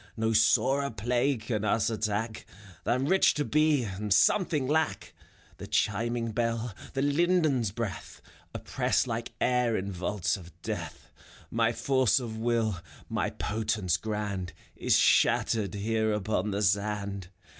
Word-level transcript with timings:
No 0.17 0.33
sorer 0.33 0.89
plague 0.89 1.41
can 1.41 1.63
us 1.63 1.91
attack, 1.91 2.47
Than 2.85 3.05
rich 3.05 3.35
to 3.35 3.45
be, 3.45 3.83
and 3.83 4.11
something 4.11 4.67
lack! 4.67 5.13
The 5.57 5.67
chiming 5.67 6.31
bell, 6.31 6.73
the 6.93 7.03
lindens' 7.03 7.69
breath, 7.69 8.19
Oppress 8.51 9.05
like 9.05 9.31
air 9.39 9.77
in 9.77 9.91
vaults 9.91 10.37
of 10.37 10.59
death: 10.63 11.11
My 11.51 11.71
force 11.71 12.19
of 12.19 12.35
will, 12.35 12.79
my 13.09 13.29
potence 13.29 13.95
grand, 13.95 14.53
Is 14.75 14.97
shattered 14.97 15.75
here 15.75 16.13
upon 16.13 16.49
the 16.49 16.63
sand. 16.63 17.27